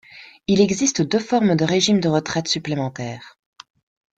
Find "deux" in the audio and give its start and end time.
1.03-1.19